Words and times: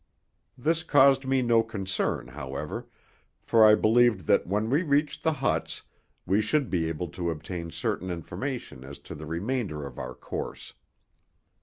This 0.57 0.81
caused 0.81 1.27
me 1.27 1.43
no 1.43 1.61
concern, 1.61 2.29
however, 2.29 2.87
for 3.39 3.63
I 3.63 3.75
believed 3.75 4.21
that 4.25 4.47
when 4.47 4.67
we 4.71 4.81
reached 4.81 5.21
the 5.21 5.33
huts, 5.33 5.83
we 6.25 6.41
should 6.41 6.71
be 6.71 6.89
able 6.89 7.09
to 7.09 7.29
obtain 7.29 7.69
certain 7.69 8.09
information 8.09 8.83
as 8.83 8.97
to 8.97 9.13
the 9.13 9.27
remainder 9.27 9.85
of 9.85 9.99
our 9.99 10.15
course. 10.15 10.73